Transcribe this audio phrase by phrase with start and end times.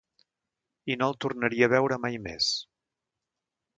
[0.93, 2.49] I no el tornaria a veure mai més.